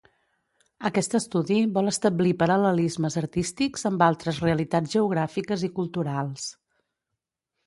[0.87, 6.49] Aquest estudi vol establir paral·lelismes artístics amb altres realitats geogràfiques i culturals.